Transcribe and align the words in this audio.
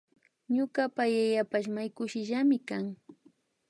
Ñukapa 0.55 1.03
yayapash 1.15 1.67
may 1.75 1.89
kushillami 1.95 2.57
kan 2.67 2.85